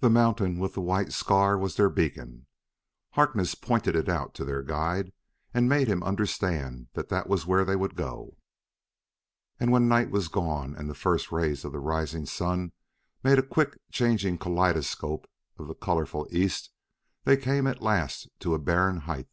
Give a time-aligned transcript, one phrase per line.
[0.00, 2.46] The mountain with the white scar was their beacon.
[3.12, 5.10] Harkness pointed it out to their guide
[5.54, 8.36] and made him understand that that was where they would go.
[9.58, 12.72] And, when night was gone, and the first rays of the rising sun
[13.24, 15.26] made a quickly changing kaleidoscope
[15.56, 16.68] of the colorful east,
[17.24, 19.28] they came at last to a barren height.